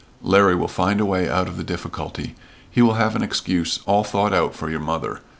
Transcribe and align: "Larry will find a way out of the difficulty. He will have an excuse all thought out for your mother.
"Larry 0.23 0.55
will 0.55 0.67
find 0.67 0.99
a 0.99 1.05
way 1.05 1.29
out 1.29 1.47
of 1.47 1.57
the 1.57 1.63
difficulty. 1.63 2.33
He 2.67 2.81
will 2.81 2.95
have 2.95 3.15
an 3.15 3.21
excuse 3.21 3.81
all 3.85 4.03
thought 4.03 4.33
out 4.33 4.55
for 4.55 4.67
your 4.67 4.79
mother. 4.79 5.21